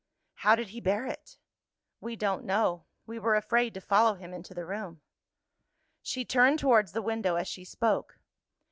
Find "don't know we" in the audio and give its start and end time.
2.15-3.19